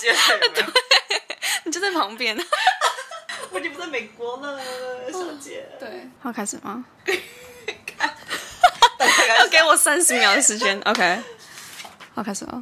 [0.00, 0.66] 接在有没有？
[1.64, 2.36] 你就在旁边。
[3.50, 4.60] 我已经不在美国了，
[5.12, 5.66] 小姐。
[5.78, 6.84] 对，好开始吗？
[8.98, 10.80] 大家要给我三十秒的时间。
[10.84, 11.18] OK，
[12.14, 12.60] 好开始了。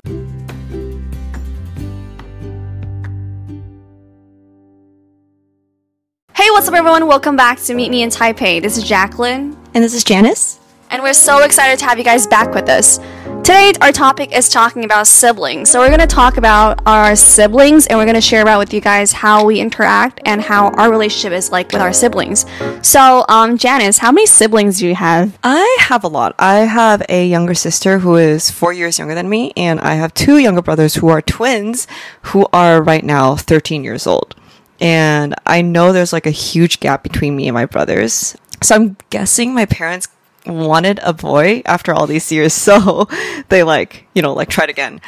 [6.35, 7.07] Hey, what's up, everyone?
[7.07, 8.61] Welcome back to Meet Me in Taipei.
[8.61, 9.57] This is Jacqueline.
[9.73, 10.59] And this is Janice.
[10.95, 13.01] and we're so excited to have you guys back with us.
[13.44, 15.72] Today, our topic is talking about siblings.
[15.72, 18.74] So, we're going to talk about our siblings and we're going to share about with
[18.74, 22.46] you guys how we interact and how our relationship is like with our siblings.
[22.82, 25.38] So, um, Janice, how many siblings do you have?
[25.44, 26.36] I have a lot.
[26.38, 30.14] I have a younger sister who is four years younger than me, and I have
[30.14, 31.88] two younger brothers who are twins
[32.24, 34.36] who are right now 13 years old.
[34.80, 38.38] And I know there's like a huge gap between me and my brothers.
[38.62, 40.08] So I'm guessing my parents
[40.50, 43.08] wanted a boy after all these years, so
[43.50, 45.02] they like, you know, like tried again.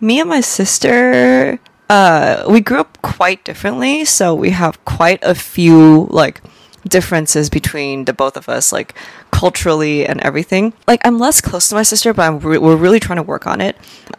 [0.00, 1.58] Me and my sister,
[1.90, 6.40] uh, we grew up quite differently, so we have quite a few like
[6.88, 8.94] differences between the both of us, like
[9.30, 10.72] culturally and everything.
[10.86, 13.60] Like I'm less close to my sister, but re- we're really trying to work on
[13.60, 13.76] it.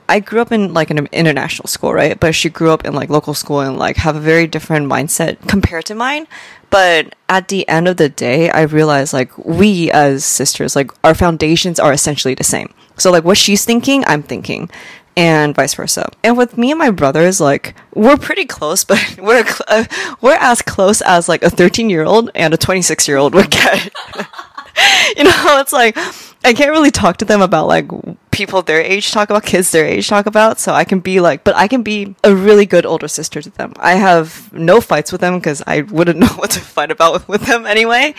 [0.07, 2.19] I grew up in like an international school, right?
[2.19, 5.47] But she grew up in like local school and like have a very different mindset
[5.47, 6.27] compared to mine.
[6.69, 11.15] But at the end of the day, I realized like we as sisters, like our
[11.15, 12.73] foundations are essentially the same.
[12.97, 14.69] So like what she's thinking, I'm thinking
[15.19, 16.09] and vice versa.
[16.23, 19.83] And with me and my brothers, like we're pretty close, but we're cl- uh,
[20.21, 23.51] we're as close as like a 13 year old and a 26 year old would
[23.51, 23.93] get.
[25.17, 25.97] you know, it's like
[26.45, 27.91] I can't really talk to them about like
[28.31, 30.57] people their age talk about, kids their age talk about.
[30.57, 33.49] So I can be like, but I can be a really good older sister to
[33.49, 33.73] them.
[33.77, 37.41] I have no fights with them because I wouldn't know what to fight about with
[37.41, 38.15] them anyway.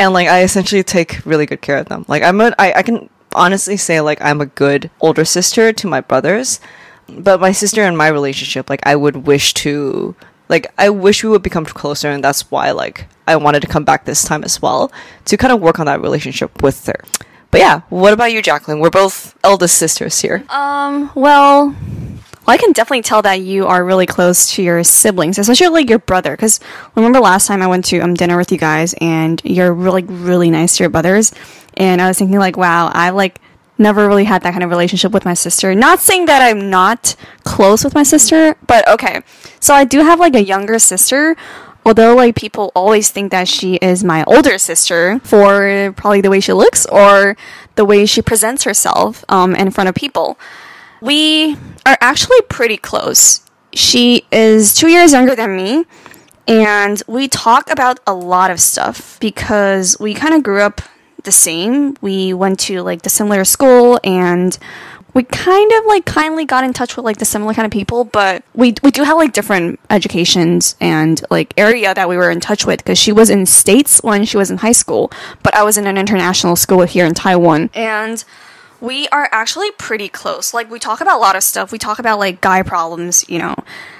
[0.00, 2.04] And like I essentially take really good care of them.
[2.08, 5.86] Like I'm a, I, I can honestly say like I'm a good older sister to
[5.86, 6.60] my brothers.
[7.08, 10.14] But my sister and my relationship, like I would wish to
[10.48, 13.84] like I wish we would become closer and that's why like I wanted to come
[13.84, 14.92] back this time as well
[15.24, 17.04] to kind of work on that relationship with her.
[17.50, 18.78] But yeah, what about you, Jacqueline?
[18.78, 20.44] We're both eldest sisters here.
[20.48, 21.74] Um, well,
[22.46, 25.90] well, I can definitely tell that you are really close to your siblings, especially like
[25.90, 26.32] your brother.
[26.32, 26.60] Because
[26.94, 30.50] remember last time I went to um, dinner with you guys, and you're really, really
[30.50, 31.32] nice to your brothers.
[31.76, 33.40] And I was thinking, like, wow, I like
[33.80, 35.74] never really had that kind of relationship with my sister.
[35.74, 39.22] Not saying that I'm not close with my sister, but okay.
[39.58, 41.36] So I do have like a younger sister.
[41.84, 46.40] Although like people always think that she is my older sister for probably the way
[46.40, 47.38] she looks or
[47.76, 50.38] the way she presents herself um, in front of people,
[51.00, 51.56] we
[51.86, 53.40] are actually pretty close.
[53.72, 55.84] She is two years younger than me,
[56.46, 60.80] and we talk about a lot of stuff because we kind of grew up
[61.24, 61.96] the same.
[62.00, 64.58] We went to like the similar school and
[65.14, 68.04] we kind of like kindly got in touch with like the similar kind of people,
[68.04, 72.40] but we we do have like different educations and like area that we were in
[72.40, 75.10] touch with because she was in states when she was in high school,
[75.42, 78.24] but I was in an international school here in Taiwan and
[78.80, 80.54] we are actually pretty close.
[80.54, 81.72] Like we talk about a lot of stuff.
[81.72, 83.54] We talk about like guy problems, you know,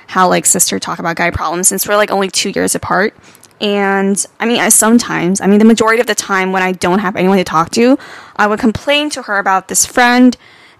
[0.06, 3.14] how like sister talk about guy problems since we're like only 2 years apart.
[3.60, 7.00] And I mean, I sometimes, I mean, the majority of the time when I don't
[7.00, 7.98] have anyone to talk to,
[8.36, 10.36] I would complain to her about this friend,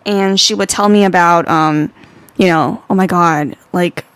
[0.06, 1.92] and she would tell me about, um,
[2.38, 4.06] you know, oh my god, like,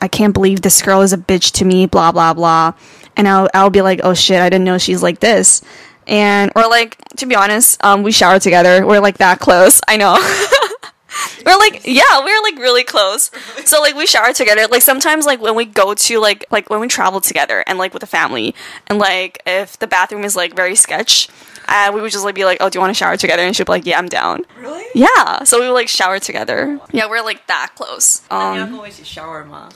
[0.00, 2.72] I can't believe this girl is a bitch to me, blah, blah, blah.
[3.16, 5.62] And I'll, I'll be like, oh shit, I didn't know she's like this
[6.07, 8.85] And, or like, to be honest, um, we shower together.
[8.85, 9.81] We're like that close.
[9.87, 10.17] I know.
[11.45, 13.31] we're like yeah we're like really close
[13.63, 16.81] so like we shower together like sometimes like when we go to like like when
[16.81, 18.53] we travel together and like with the family
[18.87, 21.29] and like if the bathroom is like very sketch
[21.69, 23.55] uh, we would just like be like oh do you want to shower together and
[23.55, 24.83] she'd be like yeah i'm down Really?
[24.93, 29.03] yeah so we would like shower together yeah we're like that close 你要 um 跟我一起
[29.05, 29.69] shower 吗？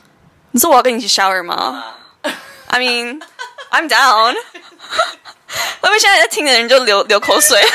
[0.52, 1.86] 你说我要跟你一起 shower 吗
[2.68, 3.22] I mean
[3.72, 4.36] I'm down
[5.84, 7.60] 会不会现在在听的人就流流口水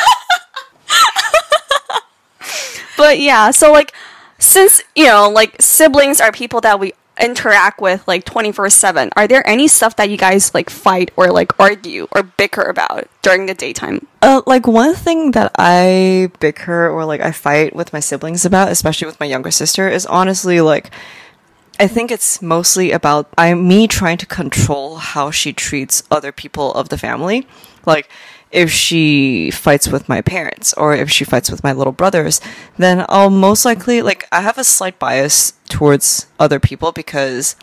[2.97, 3.93] but yeah, so like
[4.39, 9.11] since you know, like siblings are people that we interact with like 24/7.
[9.17, 13.09] Are there any stuff that you guys like fight or like argue or bicker about
[13.23, 14.07] during the daytime?
[14.23, 18.71] Uh, like one thing that I bicker or like I fight with my siblings about,
[18.71, 20.91] especially with my younger sister, is honestly like
[21.80, 26.74] I think it's mostly about I me trying to control how she treats other people
[26.74, 27.48] of the family.
[27.86, 28.10] Like
[28.52, 32.42] if she fights with my parents or if she fights with my little brothers,
[32.78, 37.56] then I'll most likely like I have a slight bias towards other people because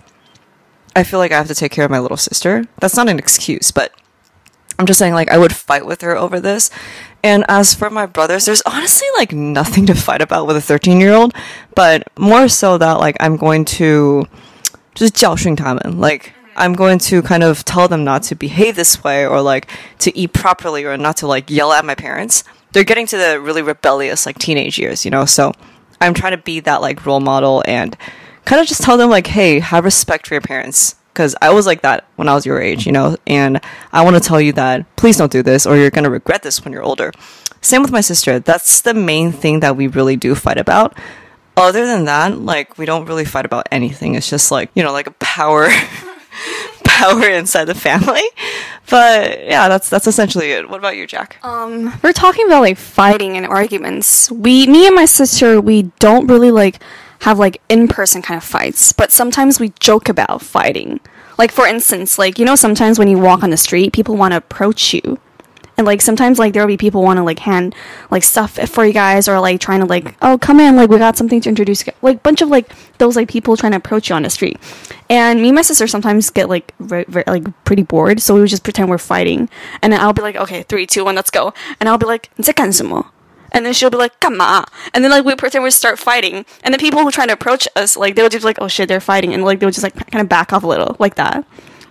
[0.95, 2.65] I feel like I have to take care of my little sister.
[2.81, 3.93] That's not an excuse, but
[4.79, 6.71] I'm just saying like I would fight with her over this.
[7.26, 11.00] And as for my brothers, there's honestly like nothing to fight about with a 13
[11.00, 11.34] year old,
[11.76, 14.26] but more so that like I'm going to
[14.96, 16.00] just 教训他们.
[16.00, 19.68] Like I'm going to kind of tell them not to behave this way or like
[20.00, 22.44] to eat properly or not to like yell at my parents.
[22.74, 25.26] They're getting to the really rebellious like teenage years, you know.
[25.26, 25.54] So
[26.00, 27.96] I'm trying to be that like role model and
[28.46, 31.65] kind of just tell them like, hey, have respect for your parents because I was
[31.65, 33.59] like that when I was your age, you know, and
[33.91, 36.43] I want to tell you that please don't do this or you're going to regret
[36.43, 37.11] this when you're older.
[37.63, 38.39] Same with my sister.
[38.39, 40.95] That's the main thing that we really do fight about.
[41.57, 44.15] Other than that, like we don't really fight about anything.
[44.15, 45.71] It's just like, you know, like a power
[46.85, 48.23] power inside the family.
[48.91, 50.69] But yeah, that's that's essentially it.
[50.69, 51.39] What about you, Jack?
[51.43, 54.31] Um, we're talking about like fighting and arguments.
[54.31, 56.79] We, me and my sister, we don't really like
[57.22, 61.00] have like in person kind of fights, but sometimes we joke about fighting.
[61.38, 64.34] Like for instance, like you know, sometimes when you walk on the street, people want
[64.34, 65.20] to approach you.
[65.78, 67.74] And like sometimes like there'll be people want to like hand
[68.12, 71.00] like stuff for you guys or like trying to like oh come in like we
[71.00, 71.94] got something to introduce you.
[72.04, 72.70] like bunch of like
[73.00, 74.60] those like people trying to approach you on the street.
[75.10, 78.42] And me and my sister sometimes get like very, very, like pretty bored, so we
[78.42, 79.50] would just pretend we're fighting.
[79.82, 81.54] And then I'll be like okay three two one let's go.
[81.80, 83.12] And I'll be like 你在干什么??"
[83.57, 86.45] And then she'll be like, "Come on!" And then like we pretend we start fighting,
[86.63, 88.87] and the people who try to approach us, like they'll just be like, "Oh shit,
[88.87, 91.43] they're fighting," and like they'll just like kind of back off a little, like that.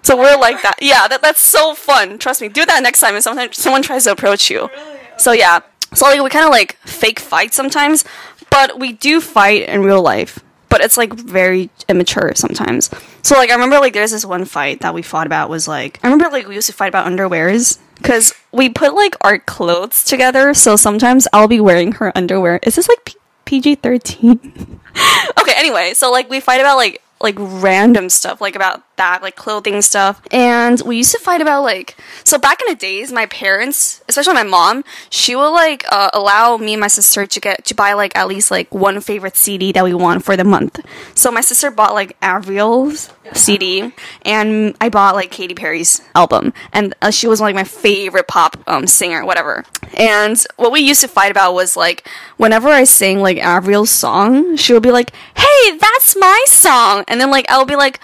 [0.04, 0.76] So we're like that.
[0.80, 2.20] Yeah, that, that's so fun.
[2.20, 2.50] Trust me.
[2.50, 4.70] Do that next time And someone someone tries to approach you.
[5.18, 5.62] So yeah.
[5.96, 8.06] So like we kind of like fake fight sometimes,
[8.52, 10.45] but we do fight in real life.
[10.76, 12.90] But it's like very immature sometimes.
[13.22, 16.02] So like I remember like there's this one fight that we fought about was like
[16.04, 20.04] I remember like we used to fight about underwears because we put like our clothes
[20.04, 20.54] together.
[20.54, 22.60] So sometimes I'll be wearing her underwear.
[22.64, 24.82] Is this like P- PG thirteen?
[25.40, 25.54] okay.
[25.56, 29.82] Anyway, so like we fight about like like random stuff like about that like clothing
[29.82, 30.22] stuff.
[30.32, 34.34] And we used to fight about like so back in the days my parents especially
[34.34, 37.94] my mom she will like uh, allow me and my sister to get to buy
[37.94, 40.80] like at least like one favorite cd that we want for the month.
[41.14, 43.92] So my sister bought like avril's cd
[44.24, 46.54] and i bought like Katy perry's album.
[46.72, 49.66] And uh, she was like my favorite pop um, singer whatever.
[49.98, 52.08] And what we used to fight about was like
[52.38, 57.04] whenever i sang like avril's song she would be like hey that's my song.
[57.08, 58.00] And then like i'll be like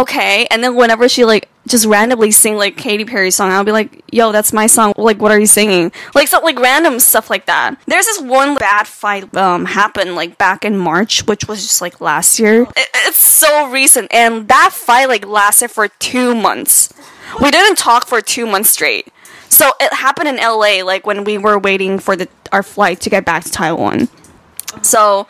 [0.00, 0.46] okay.
[0.50, 4.02] And then whenever she like just randomly sing like Katy Perry song, I'll be like,
[4.10, 4.92] yo, that's my song.
[4.96, 5.92] Like, what are you singing?
[6.14, 7.80] Like, so like random stuff like that.
[7.86, 12.00] There's this one bad fight um happened like back in March, which was just like
[12.00, 12.62] last year.
[12.62, 16.92] It, it's so recent, and that fight like lasted for two months.
[17.40, 19.08] We didn't talk for two months straight.
[19.48, 23.10] So it happened in LA, like when we were waiting for the our flight to
[23.10, 24.08] get back to Taiwan.
[24.82, 25.26] So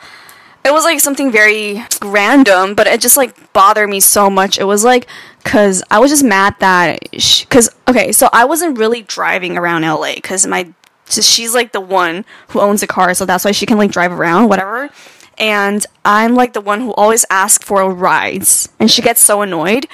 [0.65, 4.59] it was like something very random, but it just like bothered me so much.
[4.59, 5.07] It was like
[5.43, 10.15] because I was just mad that because okay, so I wasn't really driving around LA
[10.17, 10.73] because my
[11.07, 13.91] so she's like the one who owns a car, so that's why she can like
[13.91, 14.91] drive around, whatever.
[15.39, 19.87] And I'm like the one who always asks for rides, and she gets so annoyed.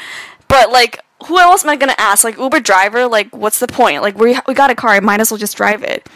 [0.49, 2.25] But like, who else am I gonna ask?
[2.25, 4.03] Like Uber driver, like what's the point?
[4.03, 6.09] Like we we got a car, I might as well just drive it.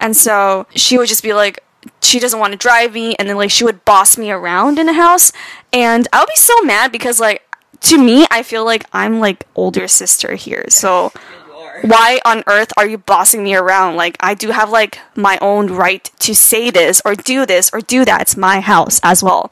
[0.00, 1.62] And so she would just be like,
[2.00, 4.86] she doesn't want to drive me and then like she would boss me around in
[4.86, 5.32] the house
[5.72, 7.42] and i would be so mad because like
[7.80, 11.12] to me i feel like i'm like older sister here so
[11.82, 15.68] why on earth are you bossing me around like i do have like my own
[15.68, 19.50] right to say this or do this or do that it's my house as well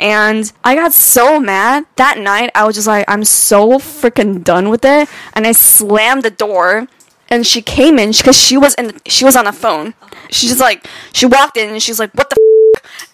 [0.00, 2.50] and I got so mad that night.
[2.54, 5.10] I was just like, I'm so freaking done with it.
[5.34, 6.88] And I slammed the door
[7.28, 9.92] and she came in because she was in she was on the phone.
[10.02, 10.09] Oh.
[10.32, 12.36] She just like she walked in and she's like, "What the?"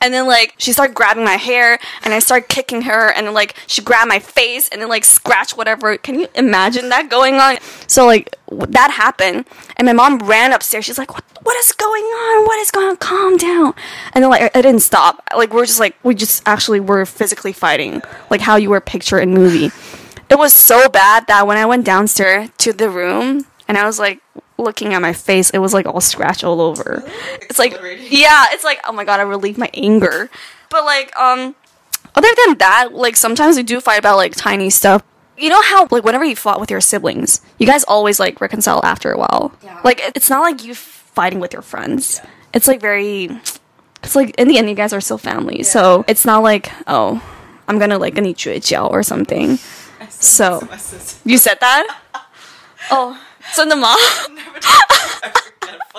[0.00, 3.54] And then like she started grabbing my hair and I started kicking her and like
[3.66, 5.96] she grabbed my face and then like scratched whatever.
[5.96, 7.58] Can you imagine that going on?
[7.86, 9.46] So like that happened
[9.76, 10.84] and my mom ran upstairs.
[10.84, 11.24] She's like, "What?
[11.42, 12.44] What is going on?
[12.44, 12.96] What is going on?
[12.96, 13.74] Calm down."
[14.12, 15.22] And then like I, I didn't stop.
[15.36, 19.20] Like we're just like we just actually were physically fighting, like how you were pictured
[19.20, 19.70] in movie.
[20.28, 23.98] It was so bad that when I went downstairs to the room and I was
[23.98, 24.20] like
[24.57, 27.03] looking at my face, it was like all scratch all over.
[27.49, 27.73] It's like
[28.09, 30.29] yeah, it's like oh my god, I relieve my anger.
[30.69, 31.55] But like um
[32.15, 35.01] other than that, like sometimes we do fight about like tiny stuff.
[35.37, 38.81] You know how like whenever you fought with your siblings, you guys always like reconcile
[38.85, 39.51] after a while.
[39.63, 39.79] Yeah.
[39.83, 42.21] Like it- it's not like you fighting with your friends.
[42.53, 43.29] It's like very
[44.03, 45.63] it's like in the end you guys are still family.
[45.63, 47.21] So it's not like, oh,
[47.67, 49.57] I'm gonna like 跟你绝交 or something.
[50.09, 51.17] So My sister.
[51.25, 51.87] you said that?
[52.91, 53.15] Oh,
[53.55, 53.95] 真的吗?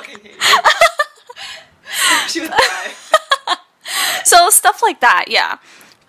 [0.07, 0.35] Fucking hate
[2.29, 2.47] you.
[2.47, 2.47] she
[4.25, 5.57] so stuff like that, yeah.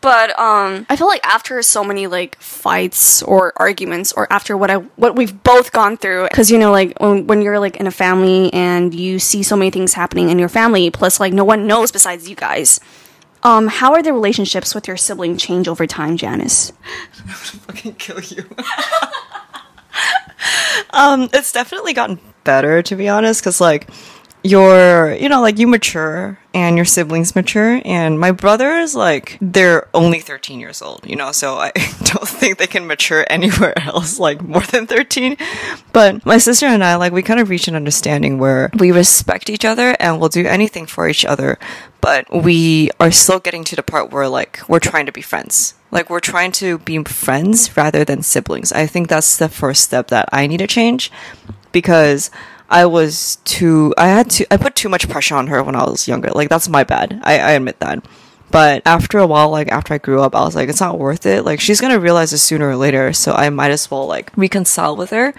[0.00, 4.70] But um, I feel like after so many like fights or arguments, or after what
[4.70, 7.86] I what we've both gone through, because you know, like when, when you're like in
[7.86, 11.44] a family and you see so many things happening in your family, plus like no
[11.44, 12.78] one knows besides you guys.
[13.42, 16.72] Um, how are the relationships with your sibling change over time, Janice?
[17.18, 18.44] I'm gonna fucking kill you.
[20.90, 23.86] um, it's definitely gotten better to be honest, because like
[24.44, 29.36] you're, you know, like you mature and your siblings mature, and my brother is like
[29.40, 31.72] they're only 13 years old, you know, so I
[32.04, 35.36] don't think they can mature anywhere else like more than 13.
[35.92, 39.50] But my sister and I, like, we kind of reach an understanding where we respect
[39.50, 41.58] each other and we'll do anything for each other,
[42.00, 45.74] but we are still getting to the part where like we're trying to be friends.
[45.90, 48.72] Like we're trying to be friends rather than siblings.
[48.72, 51.10] I think that's the first step that I need to change
[51.72, 52.30] because
[52.70, 55.84] I was too I had to I put too much pressure on her when I
[55.84, 56.30] was younger.
[56.30, 57.20] Like that's my bad.
[57.24, 58.04] I, I admit that.
[58.50, 61.26] But after a while, like after I grew up, I was like, it's not worth
[61.26, 61.44] it.
[61.44, 64.96] Like she's gonna realize this sooner or later, so I might as well like reconcile
[64.96, 65.34] with her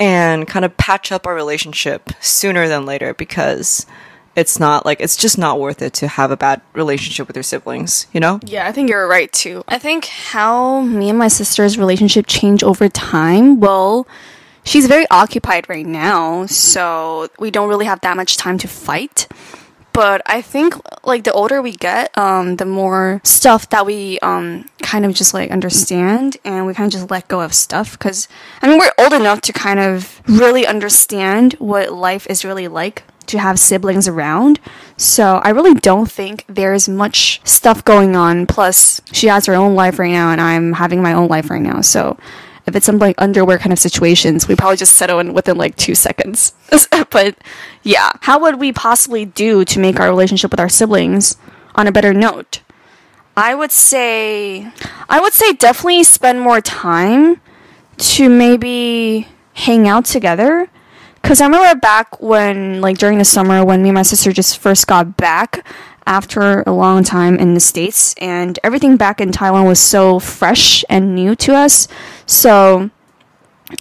[0.00, 3.86] and kind of patch up our relationship sooner than later because
[4.36, 7.42] it's not like it's just not worth it to have a bad relationship with your
[7.42, 8.38] siblings, you know?
[8.44, 9.64] Yeah, I think you're right too.
[9.66, 14.06] I think how me and my sister's relationship changed over time, well,
[14.68, 19.26] she's very occupied right now, so we don't really have that much time to fight.
[19.92, 24.68] But I think like the older we get, um, the more stuff that we um,
[24.80, 27.98] kind of just like understand and we kind of just let go of stuff.
[27.98, 28.28] Because
[28.62, 33.02] I mean, we're old enough to kind of really understand what life is really like
[33.26, 34.60] to have siblings around.
[34.96, 38.46] So I really don't think there's much stuff going on.
[38.46, 41.62] Plus, she has her own life right now, and I'm having my own life right
[41.62, 41.80] now.
[41.80, 42.16] So
[42.68, 45.74] if it's some like underwear kind of situations, we probably just settle in within like
[45.76, 46.52] two seconds.
[47.10, 47.36] but
[47.82, 51.36] yeah, how would we possibly do to make our relationship with our siblings
[51.74, 52.60] on a better note?
[53.36, 54.70] I would say,
[55.08, 57.40] I would say definitely spend more time
[57.98, 60.68] to maybe hang out together.
[61.22, 64.58] Cause I remember back when, like during the summer, when me and my sister just
[64.58, 65.64] first got back
[66.08, 70.82] after a long time in the States, and everything back in Taiwan was so fresh
[70.88, 71.86] and new to us.
[72.28, 72.90] So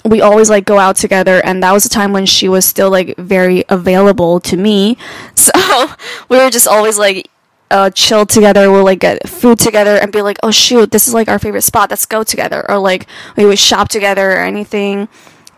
[0.03, 2.89] we always like go out together and that was a time when she was still
[2.89, 4.97] like very available to me.
[5.35, 5.87] So
[6.29, 7.29] we were just always like
[7.71, 8.71] uh, chill together.
[8.71, 11.61] We'll like get food together and be like oh shoot this is like our favorite
[11.61, 11.89] spot.
[11.89, 12.69] Let's go together.
[12.69, 15.07] Or like we would shop together or anything.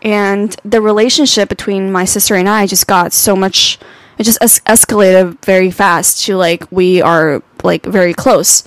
[0.02, 3.78] And the relationship between my sister and i just got so much
[4.18, 8.64] it just es- escalated very fast to like we are like very close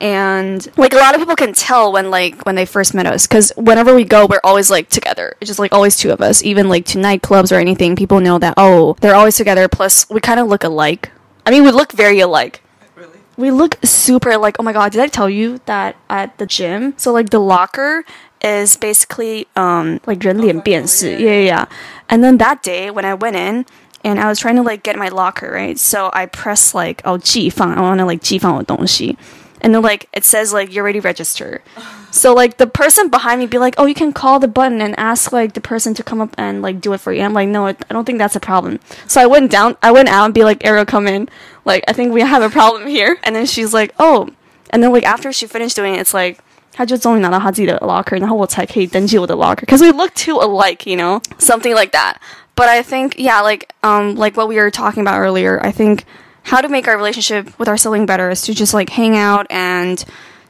[0.00, 3.26] and like a lot of people can tell when like when they first met us
[3.26, 6.42] because whenever we go we're always like together it's just like always two of us
[6.42, 10.20] even like to nightclubs or anything people know that oh they're always together plus we
[10.20, 11.10] kind of look alike
[11.46, 12.62] i mean we look very alike
[12.94, 13.18] Really?
[13.38, 16.92] we look super like oh my god did i tell you that at the gym
[16.98, 18.04] so like the locker
[18.42, 21.66] is basically um like 人脸辨识 yeah yeah yeah
[22.10, 23.64] and then that day when i went in
[24.04, 27.18] and I was trying to like get my locker right so I pressed like oh
[27.18, 29.16] 寄放 I want to like 寄放我东西
[29.60, 31.62] and then like it says like you're ready to register
[32.10, 34.94] so like the person behind me be like oh you can call the button and
[34.98, 37.48] ask like the person to come up and like do it for you i'm like
[37.48, 40.34] no i don't think that's a problem so i went down i went out and
[40.34, 41.28] be like arrow come in
[41.64, 44.28] like i think we have a problem here and then she's like oh
[44.70, 46.38] and then like after she finished doing it it's like
[46.72, 52.16] 他就终于拿到他自己的 locker，然后我才可以登记我的 locker。Because we look too alike, you know, something like that.
[52.54, 55.58] But I think, yeah, like um, like what we were talking about earlier.
[55.64, 56.04] I think
[56.43, 59.47] how to make our relationship with our sibling better is to just like hang out
[59.49, 60.03] and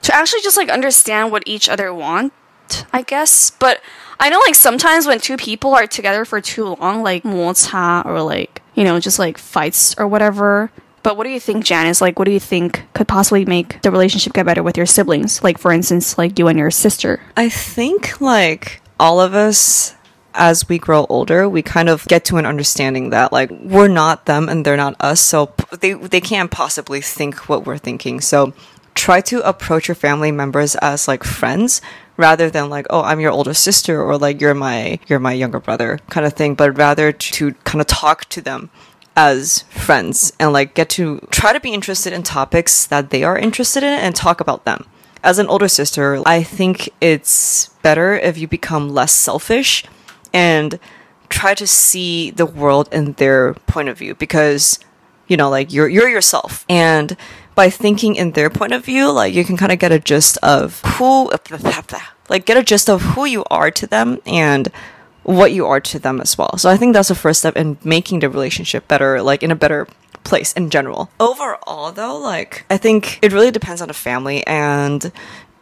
[0.04, 2.34] to actually just like understand what each other want,
[2.92, 3.52] I guess.
[3.52, 3.82] But
[4.20, 8.22] I know like sometimes when two people are together for too long, like 摩擦 or
[8.22, 10.72] like, you know, just like fights or whatever.
[11.04, 12.00] But what do you think, Janice?
[12.00, 15.44] Like, what do you think could possibly make the relationship get better with your siblings?
[15.44, 17.20] Like, for instance, like you and your sister.
[17.36, 19.96] I think like all of us
[20.34, 24.26] as we grow older, we kind of get to an understanding that like we're not
[24.26, 28.22] them and they're not us, so they they can't possibly think what we're thinking.
[28.22, 28.54] So
[28.96, 31.82] try to approach your family members as like friends
[32.18, 35.60] rather than like oh I'm your older sister or like you're my you're my younger
[35.60, 38.70] brother kind of thing, but rather to kind of talk to them
[39.16, 43.38] as friends and like get to try to be interested in topics that they are
[43.38, 44.86] interested in and talk about them.
[45.24, 49.84] As an older sister, I think it's better if you become less selfish
[50.34, 50.80] and
[51.30, 54.80] try to see the world in their point of view because
[55.28, 57.16] you know like you're you're yourself and
[57.56, 60.38] by thinking in their point of view like you can kind of get a gist
[60.44, 61.32] of who
[62.30, 64.70] like get a gist of who you are to them and
[65.24, 67.78] what you are to them as well so i think that's the first step in
[67.84, 69.88] making the relationship better like in a better
[70.24, 71.10] place in general.
[71.20, 75.12] Overall, though, like, I think it really depends on the family and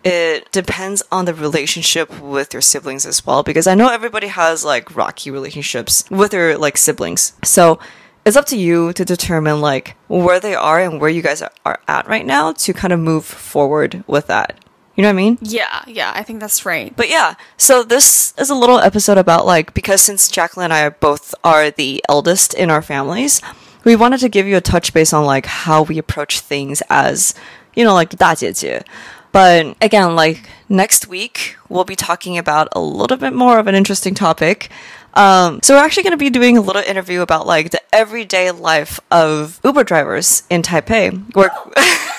[0.05, 4.65] it depends on the relationship with your siblings as well because I know everybody has
[4.65, 7.33] like rocky relationships with their like siblings.
[7.43, 7.79] So
[8.27, 11.81] it's up to you to determine like where they are and where you guys are
[11.89, 14.59] at right now to kind of move forward with that.
[14.95, 15.39] You know what I mean?
[15.41, 16.95] Yeah, yeah, I think that's right.
[16.95, 20.83] But yeah, so this is a little episode about like because since Jacqueline and I
[20.85, 23.41] are both are the eldest in our families,
[23.85, 27.35] we wanted to give you a touch base on like how we approach things as,
[27.75, 28.85] you know, like 大姐姐.
[29.32, 33.76] But again, like next week, we'll be talking about a little bit more of an
[33.76, 34.70] interesting topic.
[35.14, 38.52] Um, so we're actually going to be doing a little interview about like the everyday
[38.52, 41.36] life of Uber drivers in Taipei.
[41.36, 41.50] We're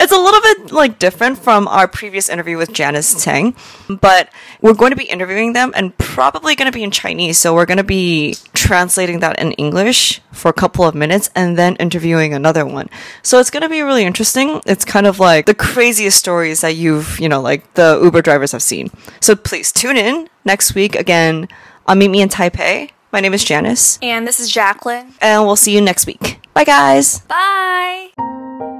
[0.00, 3.54] it's a little bit like different from our previous interview with Janice Tang,
[3.88, 4.28] but
[4.60, 7.38] we're going to be interviewing them and probably going to be in Chinese.
[7.38, 11.56] So we're going to be translating that in English for a couple of minutes and
[11.58, 12.88] then interviewing another one.
[13.22, 14.60] So it's going to be really interesting.
[14.66, 18.52] It's kind of like the craziest stories that you've, you know, like the Uber drivers
[18.52, 18.90] have seen.
[19.20, 21.48] So please tune in next week again
[21.86, 22.90] on Meet Me in Taipei.
[23.12, 23.98] My name is Janice.
[24.02, 25.14] And this is Jacqueline.
[25.20, 26.40] And we'll see you next week.
[26.52, 27.20] Bye, guys.
[27.20, 28.73] Bye.